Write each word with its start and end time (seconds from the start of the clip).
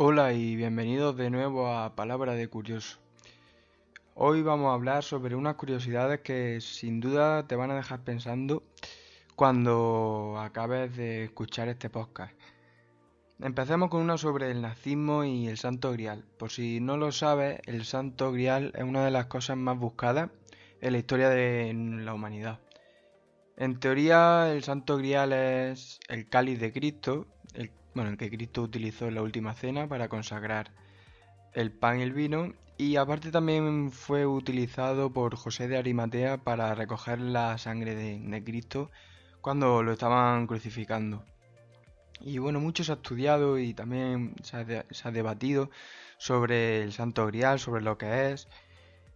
Hola 0.00 0.32
y 0.32 0.54
bienvenidos 0.54 1.16
de 1.16 1.28
nuevo 1.28 1.66
a 1.66 1.96
Palabra 1.96 2.34
de 2.34 2.46
Curioso. 2.46 2.98
Hoy 4.14 4.42
vamos 4.42 4.70
a 4.70 4.74
hablar 4.74 5.02
sobre 5.02 5.34
unas 5.34 5.56
curiosidades 5.56 6.20
que 6.20 6.60
sin 6.60 7.00
duda 7.00 7.48
te 7.48 7.56
van 7.56 7.72
a 7.72 7.74
dejar 7.74 8.04
pensando 8.04 8.62
cuando 9.34 10.36
acabes 10.38 10.96
de 10.96 11.24
escuchar 11.24 11.66
este 11.66 11.90
podcast. 11.90 12.32
Empecemos 13.40 13.90
con 13.90 14.02
una 14.02 14.18
sobre 14.18 14.52
el 14.52 14.62
nazismo 14.62 15.24
y 15.24 15.48
el 15.48 15.58
Santo 15.58 15.90
Grial. 15.90 16.24
Por 16.38 16.52
si 16.52 16.78
no 16.78 16.96
lo 16.96 17.10
sabes, 17.10 17.58
el 17.66 17.84
Santo 17.84 18.30
Grial 18.30 18.70
es 18.76 18.84
una 18.84 19.04
de 19.04 19.10
las 19.10 19.26
cosas 19.26 19.56
más 19.56 19.76
buscadas 19.80 20.30
en 20.80 20.92
la 20.92 20.98
historia 20.98 21.28
de 21.28 21.74
la 21.74 22.14
humanidad. 22.14 22.60
En 23.56 23.80
teoría, 23.80 24.52
el 24.52 24.62
Santo 24.62 24.96
Grial 24.96 25.32
es 25.32 25.98
el 26.06 26.28
cáliz 26.28 26.60
de 26.60 26.72
Cristo, 26.72 27.26
el, 27.54 27.72
bueno, 27.94 28.10
el 28.10 28.16
que 28.16 28.30
Cristo 28.30 28.62
utilizó 28.62 29.06
en 29.08 29.14
la 29.14 29.22
última 29.22 29.54
cena 29.54 29.88
para 29.88 30.08
consagrar 30.08 30.70
el 31.52 31.72
pan 31.72 32.00
y 32.00 32.02
el 32.02 32.12
vino, 32.12 32.52
y 32.76 32.96
aparte 32.96 33.32
también 33.32 33.90
fue 33.90 34.24
utilizado 34.26 35.12
por 35.12 35.34
José 35.34 35.66
de 35.66 35.78
Arimatea 35.78 36.38
para 36.38 36.74
recoger 36.74 37.20
la 37.20 37.58
sangre 37.58 37.96
de, 37.96 38.44
Cristo 38.44 38.90
cuando 39.40 39.82
lo 39.82 39.92
estaban 39.92 40.46
crucificando. 40.46 41.24
Y 42.20 42.38
bueno, 42.38 42.60
mucho 42.60 42.84
se 42.84 42.92
ha 42.92 42.96
estudiado 42.96 43.58
y 43.58 43.74
también 43.74 44.34
se 44.42 44.56
ha, 44.56 44.84
se 44.90 45.08
ha, 45.08 45.10
debatido 45.10 45.70
sobre 46.18 46.82
el 46.82 46.92
Santo 46.92 47.26
Grial, 47.26 47.58
sobre 47.58 47.82
lo 47.82 47.98
que 47.98 48.30
es. 48.30 48.48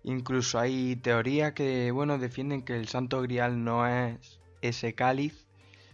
Incluso 0.02 0.58
hay 0.58 0.96
teorías 0.96 1.52
que, 1.52 1.92
bueno, 1.92 2.18
defienden 2.18 2.62
que 2.62 2.74
el 2.74 2.88
Santo 2.88 3.22
Grial 3.22 3.62
no 3.62 3.86
es 3.86 4.40
ese 4.60 4.94
cáliz, 4.94 5.46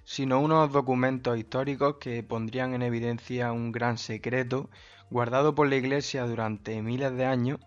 sino 0.09 0.41
unos 0.41 0.73
documentos 0.73 1.37
históricos 1.37 1.97
que 2.01 2.23
pondrían 2.23 2.73
en 2.73 2.81
evidencia 2.81 3.53
un 3.53 3.73
gran 3.73 3.99
secreto 3.99 4.71
guardado 5.11 5.55
por 5.55 5.69
la 5.69 5.77
Iglesia 5.77 6.25
durante 6.25 6.81
miles 6.81 7.15
de 7.15 7.27
años 7.27 7.61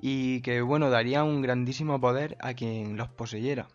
y 0.00 0.40
que, 0.40 0.62
bueno, 0.62 0.88
daría 0.88 1.22
un 1.22 1.42
grandísimo 1.42 2.00
poder 2.00 2.38
a 2.40 2.54
quien 2.54 2.96
los 2.96 3.10
poseyera. 3.10 3.68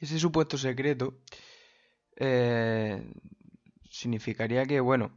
Ese 0.00 0.18
supuesto 0.18 0.56
secreto 0.56 1.12
eh, 2.16 3.06
significaría 3.90 4.64
que, 4.64 4.80
bueno, 4.80 5.12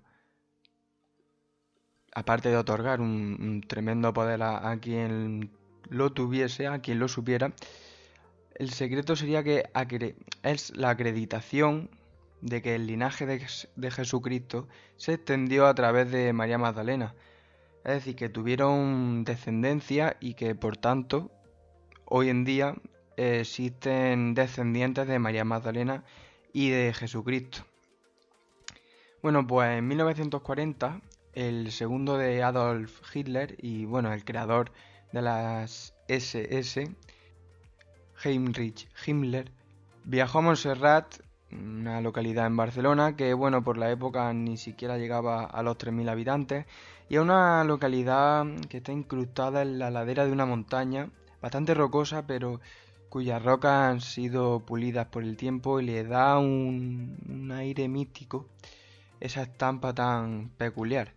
aparte 2.13 2.49
de 2.49 2.57
otorgar 2.57 2.99
un, 2.99 3.63
tremendo 3.69 4.13
poder 4.13 4.43
a, 4.43 4.77
quien 4.81 5.49
lo 5.87 6.11
tuviese, 6.11 6.67
a 6.67 6.80
quien 6.80 6.99
lo 6.99 7.07
supiera, 7.07 7.53
el 8.56 8.72
secreto 8.72 9.16
sería 9.16 9.44
que 9.44 9.70
es 10.44 10.75
la 10.75 10.89
acreditación 10.92 11.89
de 12.42 12.61
que 12.61 12.75
el 12.75 12.88
linaje 12.88 13.25
de, 13.25 13.92
Jesucristo 13.92 14.67
se 14.98 15.14
extendió 15.14 15.67
a 15.67 15.75
través 15.75 16.11
de 16.11 16.31
María 16.31 16.58
Magdalena. 16.58 17.16
Es 17.83 17.95
decir, 17.95 18.16
que 18.16 18.30
tuvieron 18.30 19.23
descendencia 19.23 20.17
y 20.20 20.33
que 20.36 20.56
por 20.56 20.78
tanto 20.78 21.31
hoy 22.06 22.30
en 22.30 22.45
día 22.45 22.76
existen 23.17 24.33
descendientes 24.33 25.08
de 25.08 25.20
María 25.20 25.44
Magdalena 25.44 26.03
y 26.53 26.70
de 26.70 26.94
Jesucristo. 26.94 27.66
Bueno, 29.22 29.45
pues 29.48 29.78
en 29.78 29.88
1940 29.88 31.02
el 31.33 31.72
segundo 31.72 32.17
de 32.17 32.44
Adolf 32.44 33.02
Hitler 33.14 33.56
y 33.59 33.86
bueno, 33.86 34.14
el 34.14 34.23
creador 34.23 34.72
de 35.11 35.22
las 35.22 35.94
SS, 36.08 36.95
Heinrich 38.25 38.89
Himmler, 39.05 39.51
viajó 40.03 40.39
a 40.39 40.41
Montserrat 40.41 41.19
una 41.51 42.01
localidad 42.01 42.47
en 42.47 42.57
Barcelona 42.57 43.15
que, 43.15 43.33
bueno, 43.35 43.63
por 43.63 43.77
la 43.77 43.91
época 43.91 44.33
ni 44.33 44.58
siquiera 44.58 44.97
llegaba 44.97 45.45
a 45.45 45.61
los 45.61 45.77
3.000 45.77 46.09
habitantes, 46.09 46.65
y 47.08 47.15
es 47.15 47.21
una 47.21 47.64
localidad 47.64 48.45
que 48.67 48.77
está 48.77 48.91
incrustada 48.91 49.61
en 49.61 49.77
la 49.77 49.91
ladera 49.91 50.25
de 50.25 50.31
una 50.31 50.47
montaña, 50.47 51.09
bastante 51.39 51.75
rocosa, 51.75 52.25
pero 52.25 52.59
cuyas 53.09 53.43
rocas 53.43 53.91
han 53.91 54.02
sido 54.02 54.65
pulidas 54.65 55.05
por 55.08 55.23
el 55.23 55.37
tiempo 55.37 55.80
y 55.80 55.85
le 55.85 56.03
da 56.03 56.39
un, 56.39 57.17
un 57.30 57.52
aire 57.52 57.87
místico, 57.87 58.47
esa 59.19 59.43
estampa 59.43 59.93
tan 59.93 60.49
peculiar. 60.58 61.14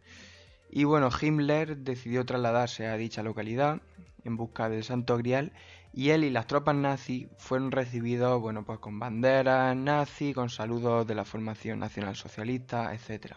Y 0.71 0.85
bueno, 0.85 1.09
Himmler 1.09 1.79
decidió 1.79 2.27
trasladarse 2.27 2.87
a 2.87 2.99
dicha 2.99 3.23
localidad 3.23 3.81
en 4.25 4.37
busca 4.37 4.69
del 4.69 4.85
Santo 4.85 5.17
Grial 5.17 5.53
y 5.99 6.11
él 6.11 6.23
y 6.23 6.31
las 6.31 6.47
tropas 6.47 6.77
nazis 6.77 7.27
fueron 7.39 7.73
recibidos 7.73 8.41
bueno, 8.41 8.65
pues 8.65 8.79
con 8.79 9.01
banderas 9.01 9.75
nazis, 9.77 10.33
con 10.33 10.49
saludos 10.49 11.05
de 11.09 11.17
la 11.17 11.25
formación 11.25 11.81
nacional 11.81 12.15
socialista, 12.15 12.95
etc. 12.95 13.33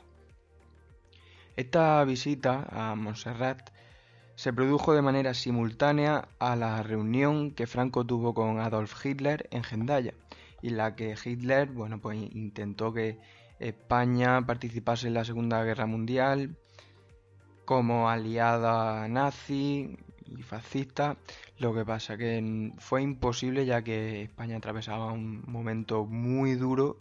Esta 1.55 2.03
visita 2.03 2.67
a 2.69 2.93
Montserrat 2.93 3.71
se 4.35 4.53
produjo 4.53 4.93
de 4.93 5.01
manera 5.01 5.33
simultánea 5.33 6.27
a 6.37 6.55
la 6.55 6.83
reunión 6.83 7.49
que 7.49 7.65
Franco 7.65 8.05
tuvo 8.05 8.35
con 8.35 8.59
Adolf 8.59 8.93
Hitler 9.03 9.47
en 9.49 9.63
Gendaya, 9.63 10.13
y 10.61 10.69
la 10.69 10.95
que 10.95 11.15
Hitler 11.25 11.67
bueno, 11.67 11.99
pues 11.99 12.19
intentó 12.31 12.93
que 12.93 13.17
España 13.57 14.45
participase 14.45 15.07
en 15.07 15.15
la 15.15 15.25
Segunda 15.25 15.63
Guerra 15.63 15.87
Mundial 15.87 16.55
como 17.65 18.07
aliada 18.07 19.07
nazi 19.07 19.97
y 20.37 20.43
fascista. 20.43 21.17
Lo 21.57 21.73
que 21.73 21.85
pasa 21.85 22.17
que 22.17 22.71
fue 22.79 23.01
imposible 23.01 23.65
ya 23.65 23.83
que 23.83 24.23
España 24.23 24.57
atravesaba 24.57 25.11
un 25.11 25.43
momento 25.47 26.05
muy 26.05 26.55
duro 26.55 26.97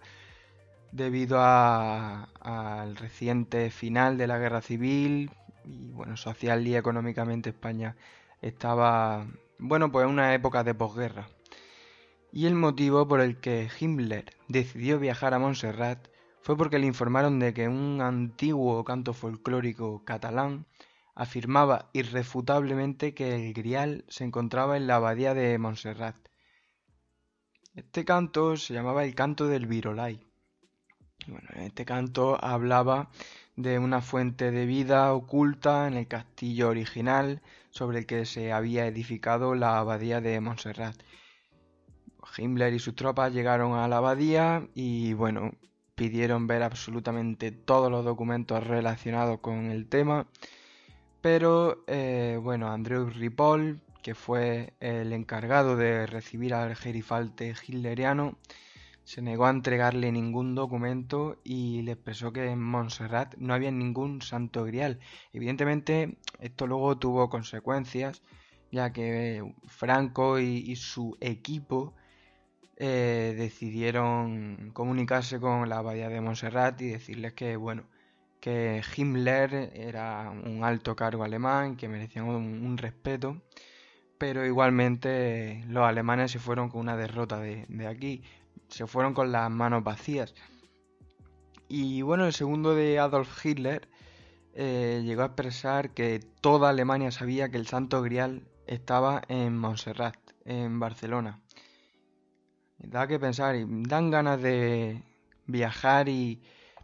debido 0.92 1.38
al 1.40 2.96
reciente 2.96 3.70
final 3.70 4.18
de 4.18 4.26
la 4.26 4.38
guerra 4.38 4.60
civil 4.60 5.30
y 5.64 5.90
bueno, 5.92 6.16
social 6.16 6.66
y 6.66 6.76
económicamente 6.76 7.50
España 7.50 7.96
estaba, 8.42 9.26
bueno, 9.58 9.92
pues 9.92 10.04
en 10.04 10.12
una 10.12 10.34
época 10.34 10.64
de 10.64 10.74
posguerra. 10.74 11.28
Y 12.32 12.46
el 12.46 12.54
motivo 12.54 13.06
por 13.08 13.20
el 13.20 13.38
que 13.38 13.68
Himmler 13.78 14.36
decidió 14.48 14.98
viajar 14.98 15.34
a 15.34 15.38
Montserrat 15.38 16.08
fue 16.42 16.56
porque 16.56 16.78
le 16.78 16.86
informaron 16.86 17.38
de 17.38 17.52
que 17.52 17.68
un 17.68 18.00
antiguo 18.00 18.84
canto 18.84 19.12
folclórico 19.12 20.04
catalán 20.04 20.64
afirmaba 21.14 21.90
irrefutablemente 21.92 23.14
que 23.14 23.34
el 23.34 23.52
grial 23.52 24.04
se 24.08 24.24
encontraba 24.24 24.76
en 24.76 24.86
la 24.86 24.96
abadía 24.96 25.34
de 25.34 25.58
Montserrat. 25.58 26.16
Este 27.74 28.04
canto 28.04 28.56
se 28.56 28.74
llamaba 28.74 29.04
el 29.04 29.14
canto 29.14 29.46
del 29.46 29.66
Virolai. 29.66 30.20
Bueno, 31.26 31.48
este 31.56 31.84
canto 31.84 32.42
hablaba 32.42 33.10
de 33.56 33.78
una 33.78 34.00
fuente 34.00 34.50
de 34.50 34.66
vida 34.66 35.12
oculta 35.12 35.86
en 35.86 35.94
el 35.94 36.08
castillo 36.08 36.68
original 36.68 37.42
sobre 37.70 37.98
el 37.98 38.06
que 38.06 38.24
se 38.24 38.52
había 38.52 38.86
edificado 38.86 39.54
la 39.54 39.78
abadía 39.78 40.20
de 40.20 40.40
Montserrat. 40.40 40.96
Himmler 42.36 42.72
y 42.74 42.78
sus 42.78 42.94
tropas 42.94 43.32
llegaron 43.32 43.74
a 43.74 43.88
la 43.88 43.98
abadía 43.98 44.66
y 44.74 45.12
bueno, 45.14 45.52
pidieron 45.94 46.46
ver 46.46 46.62
absolutamente 46.62 47.52
todos 47.52 47.90
los 47.90 48.04
documentos 48.04 48.66
relacionados 48.66 49.40
con 49.40 49.70
el 49.70 49.86
tema 49.88 50.26
pero 51.20 51.84
eh, 51.86 52.38
bueno, 52.42 52.70
Andreu 52.70 53.08
Ripoll, 53.08 53.80
que 54.02 54.14
fue 54.14 54.74
el 54.80 55.12
encargado 55.12 55.76
de 55.76 56.06
recibir 56.06 56.54
al 56.54 56.74
gerifalte 56.76 57.54
hitleriano, 57.66 58.38
se 59.04 59.22
negó 59.22 59.46
a 59.46 59.50
entregarle 59.50 60.12
ningún 60.12 60.54
documento 60.54 61.40
y 61.42 61.82
le 61.82 61.92
expresó 61.92 62.32
que 62.32 62.46
en 62.48 62.62
Montserrat 62.62 63.34
no 63.38 63.54
había 63.54 63.70
ningún 63.70 64.22
santo 64.22 64.64
grial. 64.64 65.00
Evidentemente, 65.32 66.16
esto 66.38 66.66
luego 66.66 66.96
tuvo 66.96 67.28
consecuencias, 67.28 68.22
ya 68.70 68.92
que 68.92 69.42
Franco 69.66 70.38
y, 70.38 70.76
su 70.76 71.16
equipo 71.20 71.94
eh, 72.76 73.34
decidieron 73.36 74.70
comunicarse 74.72 75.40
con 75.40 75.68
la 75.68 75.78
abadía 75.78 76.08
de 76.08 76.20
Montserrat 76.20 76.80
y 76.80 76.88
decirles 76.90 77.34
que, 77.34 77.56
bueno, 77.56 77.84
que 78.40 78.82
Himmler 78.96 79.70
era 79.74 80.30
un 80.30 80.64
alto 80.64 80.96
cargo 80.96 81.24
alemán, 81.24 81.76
que 81.76 81.88
merecía 81.88 82.24
un, 82.24 82.78
respeto, 82.78 83.42
pero 84.18 84.46
igualmente 84.46 85.62
los 85.68 85.86
alemanes 85.86 86.32
se 86.32 86.38
fueron 86.38 86.70
con 86.70 86.80
una 86.80 86.96
derrota 86.96 87.38
de, 87.38 87.86
aquí, 87.86 88.22
se 88.68 88.86
fueron 88.86 89.14
con 89.14 89.30
las 89.30 89.50
manos 89.50 89.84
vacías. 89.84 90.34
Y 91.68 92.02
bueno, 92.02 92.26
el 92.26 92.32
segundo 92.32 92.74
de 92.74 92.98
Adolf 92.98 93.44
Hitler 93.44 93.88
eh, 94.54 95.02
llegó 95.04 95.22
a 95.22 95.26
expresar 95.26 95.90
que 95.90 96.20
toda 96.40 96.70
Alemania 96.70 97.10
sabía 97.10 97.50
que 97.50 97.58
el 97.58 97.66
Santo 97.66 98.02
Grial 98.02 98.42
estaba 98.66 99.22
en 99.28 99.56
Montserrat, 99.56 100.16
en 100.44 100.80
Barcelona. 100.80 101.40
Da 102.78 103.06
que 103.06 103.20
pensar 103.20 103.56
y 103.56 103.66
dan 103.68 104.10
ganas 104.10 104.40
de 104.40 105.02
viajar 105.46 106.08
y, 106.08 106.40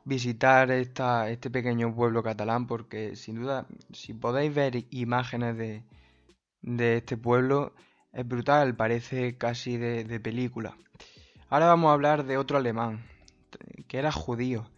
visitar 0.06 0.70
esta, 0.70 1.28
este 1.30 1.50
pequeño 1.50 1.92
pueblo 1.94 2.22
catalán 2.22 2.68
porque 2.68 3.16
sin 3.16 3.40
duda 3.42 3.66
si 3.92 4.14
podéis 4.14 4.54
ver 4.54 4.86
imágenes 4.90 5.56
de, 5.58 6.96
este 6.96 7.16
pueblo 7.16 7.74
es 8.12 8.26
brutal, 8.26 8.76
parece 8.76 9.36
casi 9.36 9.76
de, 9.76 10.04
de, 10.04 10.20
película. 10.20 10.76
Ahora 11.50 11.66
vamos 11.66 11.90
a 11.90 11.94
hablar 11.94 12.24
de 12.24 12.38
otro 12.38 12.56
alemán, 12.56 13.04
que 13.88 13.98
era 13.98 14.12
judío. 14.12 14.70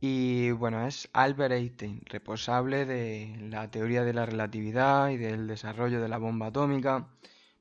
Y 0.00 0.50
bueno, 0.50 0.86
es 0.86 1.08
Albert 1.12 1.52
Einstein, 1.52 2.02
responsable 2.06 2.86
de 2.86 3.36
la 3.50 3.70
teoría 3.70 4.02
de 4.02 4.14
la 4.14 4.26
relatividad 4.26 5.10
y 5.10 5.16
del 5.16 5.46
desarrollo 5.46 6.00
de 6.00 6.08
la 6.08 6.18
bomba 6.18 6.46
atómica, 6.46 7.06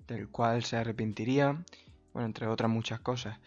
del 0.08 0.30
cual 0.30 0.64
se 0.64 0.78
arrepentiría, 0.78 1.64
bueno, 2.14 2.26
entre 2.26 2.48
otras 2.48 2.72
muchas 2.72 3.00
cosas. 3.00 3.38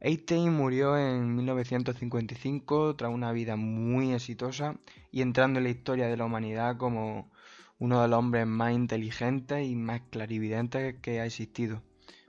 Einstein 0.00 0.52
murió 0.52 0.98
en 0.98 1.34
1955 1.36 2.96
tras 2.96 3.12
una 3.12 3.32
vida 3.32 3.56
muy 3.56 4.12
exitosa 4.12 4.76
y 5.10 5.22
entrando 5.22 5.58
en 5.58 5.64
la 5.64 5.70
historia 5.70 6.06
de 6.06 6.16
la 6.16 6.26
humanidad 6.26 6.76
como 6.76 7.30
uno 7.78 8.02
de 8.02 8.08
los 8.08 8.18
hombres 8.18 8.46
más 8.46 8.72
inteligentes 8.72 9.66
y 9.66 9.74
más 9.74 10.02
clarividentes 10.10 10.96
que 11.00 11.20
ha 11.20 11.26
existido. 11.26 11.82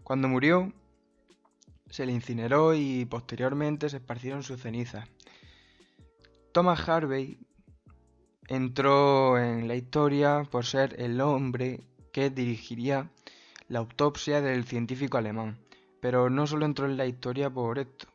Cuando 0.04 0.28
murió, 0.28 0.72
se 1.90 2.06
le 2.06 2.14
incineró 2.14 2.74
y 2.74 3.06
posteriormente 3.06 3.90
se 3.90 3.98
esparcieron 3.98 4.44
sus 4.44 4.62
cenizas. 4.62 5.08
Thomas 6.54 6.88
Harvey 6.88 7.38
entró 8.48 9.38
en 9.38 9.68
la 9.68 9.76
historia 9.76 10.44
por 10.50 10.66
ser 10.66 10.96
el 11.00 11.20
hombre 11.22 11.82
que 12.14 12.30
dirigiría 12.30 13.10
la 13.68 13.80
autopsia 13.80 14.42
del 14.42 14.64
científico 14.66 15.18
alemán. 15.18 15.60
Pero 16.02 16.30
no 16.30 16.48
solo 16.48 16.66
entró 16.66 16.86
en 16.86 16.98
la 16.98 17.06
historia 17.06 17.50
por 17.50 17.80
esto. 17.80 18.08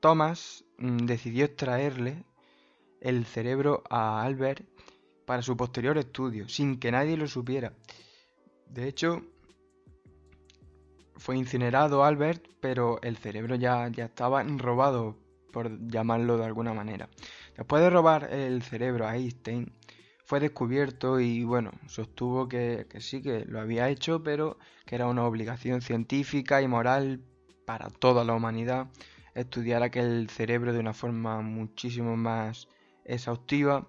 Thomas 0.00 0.64
mm, 0.78 1.06
decidió 1.06 1.44
extraerle 1.44 2.24
el 3.00 3.24
cerebro 3.24 3.82
a 3.88 4.22
Albert 4.22 4.64
para 5.24 5.42
su 5.42 5.56
posterior 5.56 5.98
estudio, 5.98 6.48
sin 6.48 6.78
que 6.78 6.92
nadie 6.92 7.16
lo 7.16 7.26
supiera. 7.26 7.72
De 8.68 8.88
hecho, 8.88 9.22
fue 11.16 11.36
incinerado 11.36 12.04
Albert, 12.04 12.46
pero 12.60 13.00
el 13.02 13.16
cerebro 13.16 13.56
ya, 13.56 13.88
ya 13.88 14.04
estaba 14.04 14.42
robado, 14.42 15.16
por 15.52 15.88
llamarlo 15.88 16.36
de 16.36 16.44
alguna 16.44 16.74
manera. 16.74 17.08
Después 17.56 17.82
de 17.82 17.90
robar 17.90 18.32
el 18.32 18.62
cerebro 18.62 19.06
a 19.06 19.16
Einstein, 19.16 19.72
fue 20.26 20.40
descubierto 20.40 21.20
y 21.20 21.44
bueno, 21.44 21.70
sostuvo 21.86 22.48
que, 22.48 22.86
sí, 22.98 23.22
que 23.22 23.44
lo 23.46 23.60
había 23.60 23.88
hecho, 23.88 24.22
pero 24.24 24.58
que 24.84 24.96
era 24.96 25.06
una 25.06 25.24
obligación 25.24 25.82
científica 25.82 26.60
y 26.60 26.68
moral 26.68 27.20
para 27.64 27.90
toda 27.90 28.24
la 28.24 28.34
humanidad 28.34 28.88
estudiar 29.34 29.82
aquel 29.84 30.28
cerebro 30.28 30.72
de 30.72 30.80
una 30.80 30.94
forma 30.94 31.42
muchísimo 31.42 32.16
más 32.16 32.68
exhaustiva. 33.04 33.88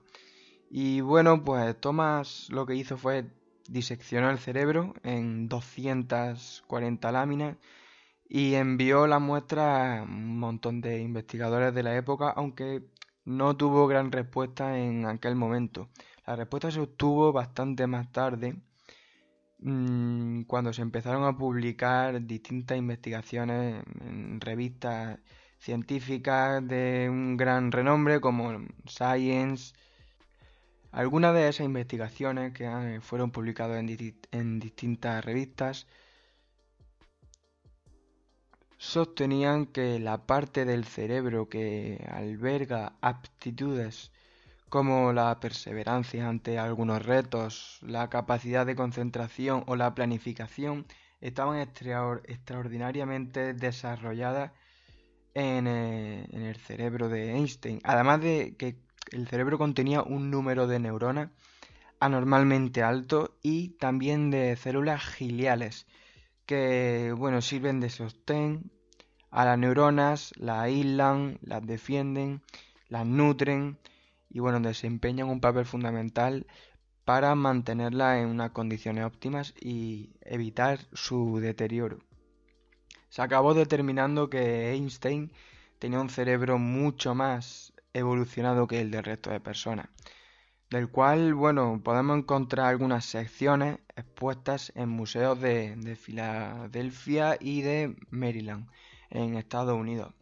Y 0.70 1.02
bueno, 1.02 1.44
pues 1.44 1.80
Thomas 1.80 2.48
lo 2.52 2.66
que 2.68 2.76
hizo 2.76 2.98
fue 2.98 3.26
diseccionar 3.68 4.32
el 4.32 4.40
cerebro 4.40 4.94
en 5.04 5.50
240 5.50 7.12
láminas 7.12 7.58
y 8.30 8.56
envió 8.56 9.08
la 9.08 9.20
muestra 9.20 10.00
a 10.00 10.04
un 10.04 10.38
montón 10.40 10.82
de 10.82 11.02
investigadores 11.02 11.74
de 11.74 11.84
la 11.84 11.96
época, 11.96 12.30
aunque 12.30 12.84
no 13.26 13.58
tuvo 13.58 13.88
gran 13.88 14.12
respuesta 14.12 14.78
en 14.78 15.06
aquel 15.06 15.36
momento. 15.36 15.90
La 16.28 16.36
respuesta 16.36 16.70
se 16.70 16.82
obtuvo 16.82 17.32
bastante 17.32 17.88
más 17.88 18.12
tarde, 18.12 18.58
mm, 19.60 20.42
cuando 20.44 20.74
se 20.74 20.82
empezaron 20.82 21.24
a 21.24 21.38
publicar 21.38 22.22
distintas 22.22 22.78
investigaciones 22.78 23.84
en 24.02 24.42
revistas 24.42 25.20
científicas 25.58 26.68
de 26.68 27.08
un 27.10 27.38
gran 27.38 27.72
renombre 27.72 28.20
como 28.20 28.60
Science. 28.88 29.74
Algunas 30.92 31.34
de 31.34 31.48
esas 31.48 31.66
investigaciones 31.66 32.54
que 32.54 33.00
fueron 33.02 33.32
publicadas 33.32 33.82
en 34.32 34.60
distintas 34.60 35.24
revistas 35.24 35.88
sostenían 38.78 39.66
que 39.66 40.00
la 40.00 40.26
parte 40.26 40.66
del 40.66 40.84
cerebro 40.86 41.48
que 41.50 42.06
alberga 42.12 42.98
aptitudes 43.02 44.12
como 44.70 45.14
la 45.14 45.40
perseverancia 45.40 46.28
ante 46.28 46.60
algunos 46.60 47.06
retos, 47.06 47.80
la 47.82 48.10
capacidad 48.10 48.66
de 48.66 48.76
concentración 48.76 49.64
o 49.68 49.76
la 49.76 49.96
planificación, 49.96 50.86
estaban 51.22 51.60
extraordinariamente 51.60 53.54
desarrolladas 53.54 54.52
en, 55.34 55.68
eh, 55.68 56.28
en, 56.32 56.42
el 56.42 56.56
cerebro 56.58 57.10
de 57.10 57.34
Einstein. 57.36 57.80
Además 57.84 58.22
de 58.22 58.56
que 58.58 58.78
el 59.12 59.28
cerebro 59.28 59.58
contenía 59.58 60.02
un 60.04 60.30
número 60.30 60.68
de 60.68 60.80
neuronas 60.80 61.30
anormalmente 62.00 62.84
alto 62.84 63.38
y 63.42 63.70
también 63.70 64.30
de 64.30 64.56
células 64.56 65.04
giliales 65.04 65.88
que 66.46 67.14
bueno 67.18 67.42
sirven 67.42 67.80
de 67.80 67.90
sostén 67.90 68.72
a 69.32 69.46
las 69.46 69.58
neuronas, 69.58 70.34
las 70.38 70.60
aíslan, 70.60 71.38
las 71.42 71.66
defienden, 71.66 72.42
las 72.88 73.06
nutren 73.06 73.78
y 74.30 74.40
bueno, 74.40 74.60
desempeñan 74.60 75.30
un 75.30 75.42
papel 75.42 75.66
fundamental 75.66 76.46
para 77.06 77.36
mantenerla 77.36 78.20
en 78.20 78.28
unas 78.28 78.52
condiciones 78.52 79.06
óptimas 79.06 79.54
y 79.60 80.12
evitar 80.22 80.80
su 80.94 81.40
deterioro. 81.40 82.00
Se 83.10 83.22
acabó 83.22 83.54
determinando 83.54 84.30
que 84.30 84.72
Einstein 84.72 85.32
tenía 85.80 86.02
un 86.02 86.10
cerebro 86.10 86.58
mucho 86.58 87.16
más 87.16 87.74
evolucionado 87.94 88.68
que 88.68 88.82
el 88.82 88.92
del 88.92 89.06
resto 89.06 89.30
de 89.30 89.40
personas, 89.40 89.88
del 90.70 90.90
cual, 90.90 91.34
bueno, 91.34 91.80
podemos 91.84 92.18
encontrar 92.18 92.68
algunas 92.68 93.06
secciones 93.06 93.80
expuestas 93.96 94.74
en 94.76 94.90
museos 94.90 95.40
de, 95.40 95.76
de 95.78 95.96
Filadelfia 95.96 97.38
y 97.40 97.62
de 97.62 97.96
Maryland, 98.10 98.68
en 99.10 99.36
Estados 99.36 99.80
Unidos. 99.80 100.14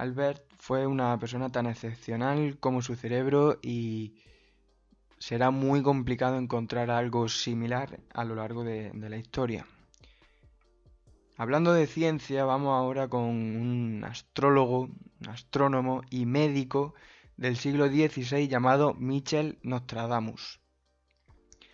Albert 0.00 0.42
fue 0.58 0.86
una 0.86 1.18
persona 1.18 1.52
tan 1.52 1.66
excepcional 1.66 2.58
como 2.58 2.80
su 2.80 2.94
cerebro 2.94 3.58
y 3.60 4.14
será 5.18 5.50
muy 5.50 5.82
complicado 5.82 6.38
encontrar 6.38 6.90
algo 6.90 7.28
similar 7.28 8.00
a 8.14 8.24
lo 8.24 8.34
largo 8.34 8.64
de, 8.64 8.92
la 8.94 9.18
historia. 9.18 9.66
Hablando 11.36 11.74
de 11.74 11.86
ciencia, 11.86 12.46
vamos 12.46 12.70
ahora 12.70 13.08
con 13.08 13.24
un 13.24 14.02
astrólogo, 14.02 14.88
astrónomo 15.28 16.00
y 16.08 16.24
médico 16.24 16.94
del 17.36 17.58
siglo 17.58 17.88
XVI 17.88 18.48
llamado 18.48 18.94
Michel 18.94 19.58
Nostradamus. 19.62 20.60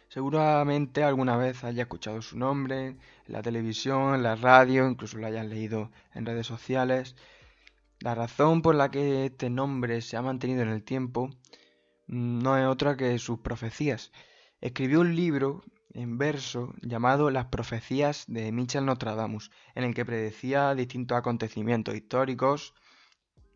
Seguramente 0.08 1.05
alguna 1.05 1.37
vez 1.37 1.62
haya 1.62 1.82
escuchado 1.82 2.20
su 2.23 2.37
nombre 2.37 2.87
en 2.87 2.99
la 3.28 3.43
televisión, 3.43 4.16
en 4.16 4.25
la 4.25 4.35
radio, 4.35 4.88
incluso 4.88 5.16
lo 5.16 5.28
hayan 5.28 5.49
leído 5.49 5.92
en 6.12 6.26
redes 6.26 6.49
sociales. 6.49 7.14
La 8.00 8.14
razón 8.14 8.60
por 8.60 8.74
la 8.74 8.90
que 8.90 9.26
este 9.26 9.48
nombre 9.48 10.02
se 10.02 10.16
ha 10.16 10.22
mantenido 10.22 10.62
en 10.62 10.68
el 10.68 10.84
tiempo 10.84 11.30
mm, 12.08 12.40
no 12.40 12.58
es 12.58 12.66
otra 12.66 12.96
que 12.96 13.18
sus 13.18 13.38
profecías. 13.40 14.12
Escribió 14.60 15.00
un 15.00 15.16
libro 15.16 15.62
en 15.94 16.18
verso 16.18 16.74
llamado 16.82 17.30
Las 17.30 17.46
profecías 17.46 18.24
de 18.28 18.52
Michel 18.52 18.84
Nostradamus, 18.84 19.50
en 19.74 19.84
el 19.84 19.94
que 19.94 20.04
predecía 20.04 20.74
distintos 20.74 21.16
acontecimientos 21.16 21.94
históricos 21.94 22.74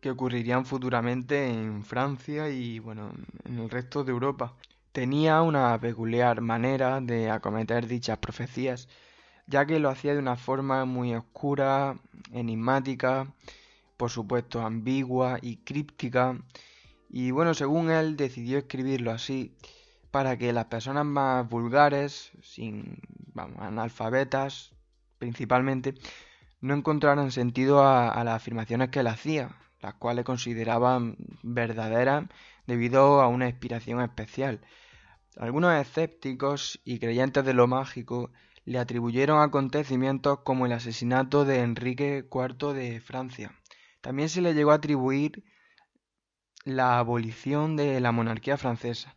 que 0.01 0.09
ocurrirían 0.09 0.65
futuramente 0.65 1.47
en 1.47 1.85
Francia 1.85 2.49
y 2.49 2.79
bueno, 2.79 3.13
en 3.45 3.59
el 3.59 3.69
resto 3.69 4.03
de 4.03 4.11
Europa. 4.11 4.55
Tenía 4.91 5.43
una 5.43 5.79
peculiar 5.79 6.41
manera 6.41 6.99
de 6.99 7.29
acometer 7.29 7.85
dichas 7.87 8.17
profecías, 8.17 8.89
ya 9.45 9.67
que 9.67 9.79
lo 9.79 9.89
hacía 9.89 10.13
de 10.13 10.19
una 10.19 10.35
forma 10.35 10.85
muy 10.85 11.13
oscura, 11.13 11.99
enigmática 12.31 13.31
por 14.01 14.09
supuesto 14.09 14.61
ambigua 14.61 15.37
y 15.43 15.57
críptica, 15.57 16.35
y 17.07 17.29
bueno, 17.29 17.53
según 17.53 17.91
él 17.91 18.17
decidió 18.17 18.57
escribirlo 18.57 19.11
así 19.11 19.55
para 20.09 20.39
que 20.39 20.51
las 20.53 20.65
personas 20.65 21.05
más 21.05 21.47
vulgares, 21.47 22.31
sin, 22.41 22.97
vamos, 23.35 23.59
analfabetas 23.61 24.73
principalmente, 25.19 25.93
no 26.61 26.73
encontraran 26.73 27.29
sentido 27.29 27.85
a, 27.85 28.23
las 28.23 28.37
afirmaciones 28.37 28.89
que 28.89 29.01
él 29.01 29.07
hacía, 29.07 29.55
las 29.81 29.93
cuales 29.93 30.25
consideraban 30.25 31.15
verdaderas 31.43 32.25
debido 32.65 33.21
a 33.21 33.27
una 33.27 33.49
inspiración 33.49 34.01
especial. 34.01 34.61
Algunos 35.37 35.79
escépticos 35.79 36.81
y 36.83 36.97
creyentes 36.97 37.45
de 37.45 37.53
lo 37.53 37.67
mágico 37.67 38.31
le 38.65 38.79
atribuyeron 38.79 39.43
acontecimientos 39.43 40.39
como 40.39 40.65
el 40.65 40.71
asesinato 40.71 41.45
de 41.45 41.59
Enrique 41.59 42.25
IV 42.31 42.73
de 42.73 42.99
Francia, 42.99 43.60
también 44.01 44.29
se 44.29 44.41
le 44.41 44.53
llegó 44.53 44.71
a 44.71 44.75
atribuir 44.75 45.43
la 46.65 46.99
abolición 46.99 47.75
de 47.75 47.99
la 48.01 48.11
monarquía 48.11 48.57
francesa, 48.57 49.15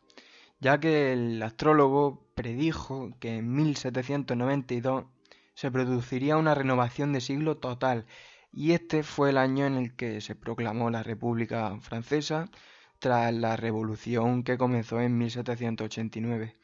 ya 0.61 0.81
que 0.81 1.13
el 1.13 1.43
astrólogo 1.43 2.31
predijo 2.35 3.17
que 3.21 3.37
en 3.37 3.53
1792 3.53 5.07
se 5.55 5.71
produciría 5.71 6.37
una 6.37 6.55
renovación 6.55 7.13
de 7.13 7.21
siglo 7.21 7.57
total, 7.59 8.07
y 8.53 8.73
este 8.73 9.03
fue 9.03 9.31
el 9.31 9.39
año 9.39 9.67
en 9.67 9.77
el 9.77 9.97
que 9.97 10.21
se 10.21 10.35
proclamó 10.35 10.91
la 10.91 11.03
República 11.03 11.77
Francesa 11.81 12.51
tras 12.99 13.35
la 13.35 13.57
revolución 13.57 14.45
que 14.45 14.57
comenzó 14.57 15.01
en 15.01 15.19
1789. 15.19 16.57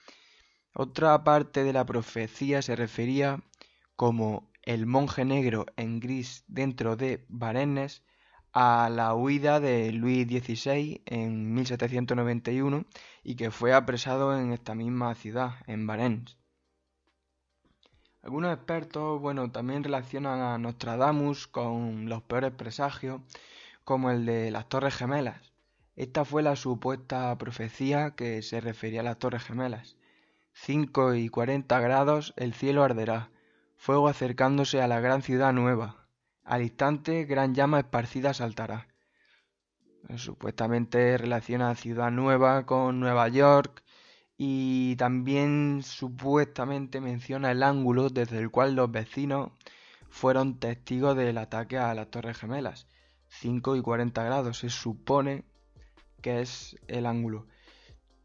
Otra 0.72 1.24
parte 1.24 1.64
de 1.64 1.72
la 1.72 1.84
profecía 1.84 2.62
se 2.62 2.76
refería 2.76 3.42
como 3.96 4.50
el 4.62 4.86
monje 4.86 5.24
negro 5.24 5.66
en 5.76 6.00
gris 6.00 6.44
dentro 6.46 6.96
de 6.96 7.24
Varennes 7.28 8.02
a 8.52 8.88
la 8.90 9.14
huida 9.14 9.61
de 9.61 9.92
Luis 9.92 10.26
XVI 10.26 11.02
en 11.07 11.54
1791 11.54 12.85
y 13.23 13.37
que 13.37 13.50
fue 13.50 13.73
apresado 13.73 14.37
en 14.38 14.52
esta 14.52 14.75
misma 14.75 15.14
ciudad, 15.14 15.54
en 15.66 15.87
Varennes. 15.87 16.37
Algunos 18.23 18.54
expertos, 18.54 19.21
bueno, 19.21 19.50
también 19.50 19.83
relacionan 19.83 20.40
a 20.40 20.59
Nostradamus 20.59 21.47
con 21.47 22.09
los 22.09 22.23
peores 22.23 22.52
presagios, 22.52 23.23
como 23.85 24.11
el 24.11 24.26
de 24.26 24.50
las 24.50 24.69
Torres 24.69 24.95
Gemelas. 24.95 25.52
Esta 25.97 26.25
fue 26.25 26.42
la 26.42 26.57
supuesta 26.57 27.37
profecía 27.38 28.11
que 28.14 28.42
se 28.42 28.61
refería 28.61 29.00
a 29.00 29.04
las 29.04 29.19
Torres 29.19 29.45
Gemelas. 29.45 29.97
5 30.52 31.14
y 31.14 31.28
40 31.28 31.80
grados 31.80 32.35
el 32.37 32.52
cielo 32.52 32.83
arderá, 32.83 33.30
fuego 33.76 34.09
acercándose 34.09 34.83
a 34.83 34.88
la 34.88 35.00
gran 35.00 35.23
ciudad 35.23 35.52
nueva, 35.52 36.00
al 36.50 36.62
instante, 36.62 37.26
gran 37.26 37.54
llama 37.54 37.78
esparcida 37.78 38.35
saltará. 38.35 38.88
Supuestamente 40.16 41.16
relaciona 41.16 41.76
Ciudad 41.76 42.11
Nueva 42.11 42.66
con 42.66 42.99
Nueva 42.99 43.28
York 43.28 43.85
y 44.37 44.97
también 44.97 45.83
supuestamente 45.85 47.00
menciona 47.00 47.52
el 47.52 47.62
ángulo 47.62 48.09
desde 48.09 48.38
el 48.38 48.50
cual 48.50 48.75
los 48.75 48.90
vecinos 48.90 49.52
fueron 50.09 50.59
testigos 50.59 51.16
del 51.16 51.38
ataque 51.38 51.78
a 51.78 51.95
las 51.95 52.11
Torres 52.11 52.38
Gemelas. 52.38 52.88
5 53.28 53.76
y 53.76 53.83
40 53.83 54.25
grados 54.25 54.59
se 54.59 54.71
supone 54.71 55.45
que 56.21 56.40
es 56.40 56.76
el 56.88 57.07
ángulo. 57.07 57.47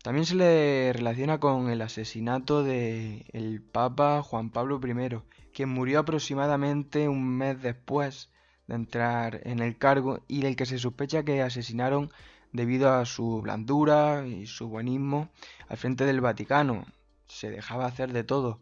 También 0.02 0.26
se 0.26 0.34
le 0.34 0.94
relaciona 0.94 1.40
con 1.40 1.70
el 1.70 1.80
asesinato 1.84 2.64
del 2.64 3.24
el 3.34 3.62
Papa 3.62 4.24
Juan 4.24 4.50
Pablo 4.50 4.80
I 4.84 5.22
quien 5.56 5.70
murió 5.70 6.00
aproximadamente 6.00 7.08
un 7.08 7.38
mes 7.38 7.62
después 7.62 8.30
de 8.68 8.76
entrar 8.76 9.40
en 9.46 9.60
el 9.60 9.78
cargo 9.78 10.20
y 10.28 10.42
del 10.42 10.58
que 10.58 10.66
se 10.66 10.78
sospecha 10.78 11.24
que 11.24 11.42
asesinaron 11.42 12.12
debido 12.52 12.92
a 12.92 13.06
su 13.06 13.42
blandura 13.42 14.28
y 14.28 14.48
su 14.48 14.68
buenismo 14.68 15.30
al 15.70 15.78
frente 15.78 16.06
del 16.06 16.20
Vaticano. 16.20 16.86
Se 17.28 17.50
dejaba 17.50 17.86
hacer 17.86 18.12
de 18.12 18.26
todo. 18.26 18.60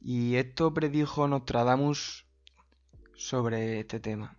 Y 0.00 0.36
esto 0.36 0.72
predijo 0.72 1.28
Nostradamus 1.28 2.24
sobre 3.14 3.80
este 3.80 4.00
tema 4.00 4.37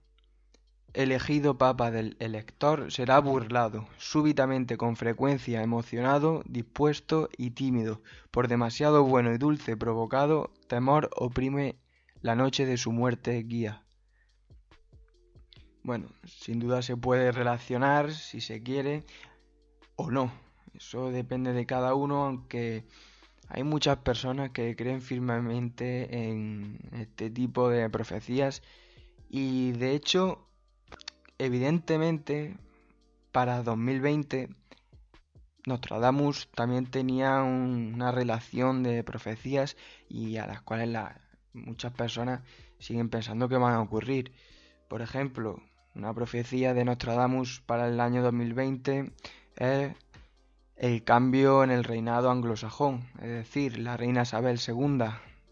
elegido 0.93 1.57
papa 1.57 1.91
del 1.91 2.15
elector 2.19 2.91
será 2.91 3.19
burlado, 3.19 3.87
súbitamente 3.97 4.77
con 4.77 4.95
frecuencia 4.95 5.61
emocionado, 5.61 6.43
dispuesto 6.45 7.29
y 7.37 7.51
tímido, 7.51 8.01
por 8.31 8.47
demasiado 8.47 9.03
bueno 9.03 9.33
y 9.33 9.37
dulce 9.37 9.77
provocado, 9.77 10.51
temor 10.67 11.09
oprime 11.15 11.75
la 12.21 12.35
noche 12.35 12.65
de 12.65 12.77
su 12.77 12.91
muerte 12.91 13.41
guía. 13.43 13.83
Bueno, 15.83 16.07
sin 16.25 16.59
duda 16.59 16.81
se 16.81 16.97
puede 16.97 17.31
relacionar 17.31 18.11
si 18.11 18.41
se 18.41 18.61
quiere 18.61 19.03
o 19.95 20.11
no. 20.11 20.31
Eso 20.73 21.11
depende 21.11 21.53
de 21.53 21.65
cada 21.65 21.93
uno, 21.95 22.25
aunque 22.25 22.85
hay 23.47 23.63
muchas 23.63 23.97
personas 23.97 24.51
que 24.51 24.75
creen 24.75 25.01
firmemente 25.01 26.29
en 26.29 26.79
este 26.93 27.29
tipo 27.29 27.69
de 27.69 27.89
profecías 27.89 28.61
y 29.29 29.71
de 29.71 29.93
hecho 29.93 30.48
Evidentemente, 31.41 32.57
para 33.31 33.63
2020, 33.63 34.49
Nostradamus 35.65 36.49
también 36.53 36.85
tenía 36.85 37.41
una 37.43 38.11
relación 38.11 38.83
de 38.83 39.05
profecías 39.05 39.77
y 40.09 40.35
a 40.35 40.45
las 40.45 40.61
cuales 40.61 40.89
muchas 41.53 41.93
personas 41.93 42.41
siguen 42.77 43.09
pensando 43.09 43.47
que 43.47 43.55
van 43.55 43.73
a 43.73 43.81
ocurrir. 43.81 44.33
Por 44.89 45.01
ejemplo, 45.01 45.63
una 45.95 46.13
profecía 46.13 46.73
de 46.73 46.83
Nostradamus 46.83 47.61
para 47.61 47.87
el 47.87 48.01
año 48.01 48.21
2020 48.21 49.13
es 49.55 49.95
el 50.75 51.03
cambio 51.05 51.63
en 51.63 51.71
el 51.71 51.85
reinado 51.85 52.31
anglosajón, 52.31 53.07
es 53.21 53.29
decir, 53.29 53.79
la 53.79 53.95
reina 53.95 54.23
Isabel 54.23 54.59
II 54.65 55.05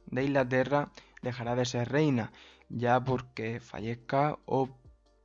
de 0.07 0.23
Inglaterra 0.25 0.91
dejará 1.21 1.55
de 1.55 1.63
ser 1.63 1.89
reina, 1.89 2.33
ya 2.67 3.01
porque 3.01 3.61
fallezca 3.61 4.37
o 4.45 4.69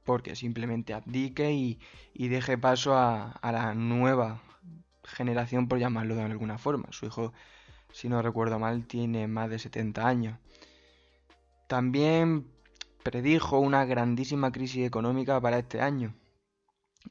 porque 0.04 0.37
simplemente 0.37 0.94
abdique 0.94 1.52
y, 1.52 2.28
deje 2.28 2.59
paso 2.59 2.94
a, 2.97 3.38
la 3.42 3.75
nueva 3.75 4.42
generación, 5.04 5.68
por 5.68 5.78
llamarlo 5.78 6.14
de 6.14 6.23
alguna 6.23 6.59
forma. 6.59 6.88
Su 6.90 7.06
hijo, 7.06 7.32
si 7.92 8.09
no 8.09 8.23
recuerdo 8.23 8.59
mal, 8.59 8.87
tiene 8.87 9.26
más 9.28 9.50
de 9.50 9.59
70 9.59 10.06
años. 10.06 10.38
También 11.68 12.47
predijo 13.02 13.59
una 13.59 13.85
grandísima 13.85 14.52
crisis 14.52 14.87
económica 14.87 15.40
para 15.40 15.59
este 15.59 15.80
año, 15.80 16.14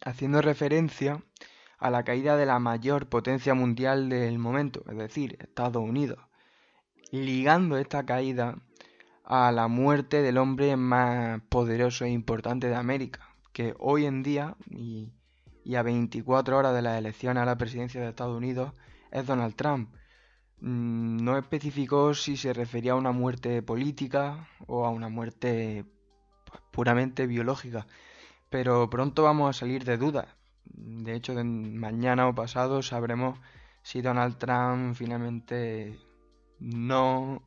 haciendo 0.05 0.41
referencia 0.41 1.24
a 1.77 1.89
la 1.89 2.03
caída 2.03 2.38
de 2.38 2.45
la 2.45 2.60
mayor 2.60 3.07
potencia 3.10 3.53
mundial 3.53 4.07
del 4.10 4.38
momento, 4.38 4.83
es 4.89 4.98
decir, 4.98 5.38
Estados 5.41 5.81
Unidos, 5.81 6.19
ligando 7.12 7.77
esta 7.77 8.05
caída 8.05 8.62
a 9.23 9.51
la 9.51 9.67
muerte 9.67 10.21
del 10.21 10.37
hombre 10.37 10.75
más 10.77 11.41
poderoso 11.49 12.05
e 12.05 12.09
importante 12.09 12.67
de 12.67 12.75
América, 12.75 13.35
que 13.53 13.75
hoy 13.79 14.05
en 14.05 14.23
día, 14.23 14.55
y, 14.69 15.11
a 15.75 15.83
24 15.83 16.57
horas 16.57 16.73
de 16.73 16.81
la 16.81 16.97
elección 16.97 17.37
a 17.37 17.45
la 17.45 17.57
presidencia 17.57 18.01
de 18.01 18.09
Estados 18.09 18.37
Unidos, 18.37 18.73
es 19.11 19.25
Donald 19.25 19.55
Trump. 19.55 19.93
Mm, 20.59 21.23
no 21.23 21.37
especificó 21.37 22.13
si 22.13 22.37
se 22.37 22.53
refería 22.53 22.93
a 22.93 22.95
una 22.95 23.11
muerte 23.11 23.61
política 23.61 24.47
o 24.67 24.85
a 24.85 24.89
una 24.89 25.09
muerte 25.09 25.85
pues, 26.45 26.61
puramente 26.71 27.27
biológica, 27.27 27.87
pero 28.49 28.89
pronto 28.89 29.23
vamos 29.23 29.49
a 29.49 29.59
salir 29.59 29.85
de 29.85 29.97
dudas. 29.97 30.27
De 30.65 31.15
hecho, 31.15 31.33
mañana 31.43 32.27
o 32.27 32.35
pasado 32.35 32.81
sabremos 32.81 33.39
si 33.83 34.01
Donald 34.01 34.37
Trump 34.37 34.95
finalmente 34.95 35.97
no 36.59 37.43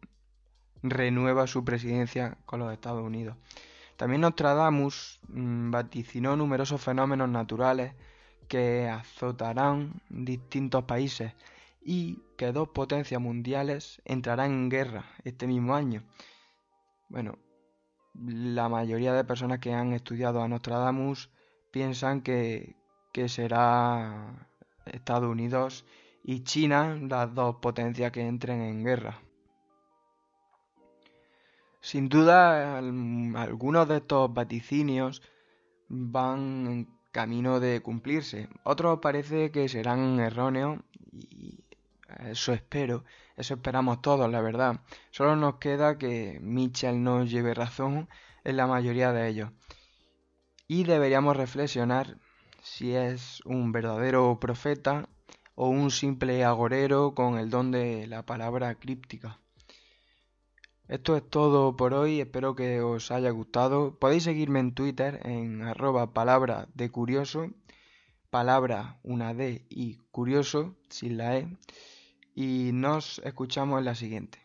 renueva 0.85 1.47
su 1.47 1.64
presidencia 1.64 2.37
con 2.45 2.61
los 2.61 2.73
Estados 2.73 3.03
Unidos. 3.03 3.37
También 3.97 4.21
Nostradamus 4.21 5.21
mm, 5.29 5.71
vaticinó 5.71 6.37
numerosos 6.37 6.81
fenómenos 6.81 7.29
naturales 7.29 7.95
que 8.49 8.88
azotarán 8.88 10.03
distintos 10.11 10.85
países 10.85 11.33
y 11.81 12.23
que 12.37 12.53
dos 12.53 12.69
potencias 12.69 13.21
mundiales 13.21 14.03
entrarán 14.05 14.50
en 14.53 14.69
guerra 14.69 15.07
este 15.25 15.47
mismo 15.47 15.75
año. 15.75 16.03
Bueno, 17.09 17.38
la 18.14 18.69
mayoría 18.69 19.12
de 19.14 19.25
personas 19.25 19.59
que 19.61 19.73
han 19.73 19.93
estudiado 19.93 20.43
a 20.43 20.49
Nostradamus 20.49 21.31
piensan 21.71 22.21
que, 22.21 22.76
que 23.12 23.29
será 23.29 24.49
Estados 24.87 25.31
Unidos 25.31 25.87
y 26.23 26.45
China 26.45 26.99
las 27.00 27.35
dos 27.35 27.57
potencias 27.57 28.12
que 28.12 28.26
entren 28.26 28.61
en 28.61 28.85
guerra. 28.85 29.24
Sin 31.85 32.09
duda, 32.09 32.79
algunos 32.79 33.87
de 33.87 33.99
estos 33.99 34.33
vaticinios 34.33 35.21
van 35.88 36.67
en 36.67 36.88
camino 37.12 37.61
de 37.61 37.83
cumplirse. 37.83 38.49
Otros 38.62 39.00
parece 39.03 39.50
que 39.50 39.69
serán 39.69 40.19
erróneos 40.19 40.81
y 41.12 41.62
eso 42.31 42.55
espero, 42.55 43.05
eso 43.37 43.53
esperamos 43.53 44.00
todos, 44.00 44.31
la 44.31 44.41
verdad. 44.41 44.81
Solo 45.11 45.37
nos 45.37 45.57
queda 45.57 45.99
que 45.99 46.38
Mitchell 46.41 47.03
nos 47.03 47.31
lleve 47.31 47.53
razón 47.53 48.09
en 48.45 48.57
la 48.57 48.67
mayoría 48.67 49.12
de 49.12 49.29
ellos. 49.29 49.50
Y 50.67 50.85
deberíamos 50.85 51.37
reflexionar 51.37 52.17
si 52.62 52.95
es 52.95 53.43
un 53.45 53.73
verdadero 53.73 54.38
profeta 54.41 55.07
o 55.55 55.69
un 55.69 55.91
simple 55.91 56.45
agorero 56.45 57.14
con 57.14 57.37
el 57.37 57.50
don 57.50 57.71
de 57.71 58.07
la 58.07 58.25
palabra 58.25 58.75
críptica. 58.76 59.38
Esto 60.87 61.17
es 61.17 61.29
todo 61.29 61.76
por 61.76 61.95
hoy, 61.95 62.21
espero 62.21 62.55
que 62.55 62.83
os 62.83 63.11
haya 63.11 63.31
gustado. 63.31 63.99
Podéis 63.99 64.25
seguirme 64.25 64.61
en 64.61 64.75
Twitter 64.75 65.19
en 65.25 65.62
arroba 65.62 66.12
palabra 66.12 66.69
de 66.75 66.91
curioso, 66.91 67.50
palabra 68.29 68.99
una 69.03 69.33
D 69.33 69.64
y 69.71 69.97
curioso 70.11 70.76
sin 70.91 71.17
la 71.17 71.38
E. 71.38 71.49
Y 72.35 72.71
nos 72.75 73.21
escuchamos 73.21 73.79
en 73.79 73.87
la 73.87 73.95
siguiente. 73.95 74.44